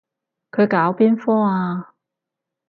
[0.49, 1.93] 佢搞邊科啊？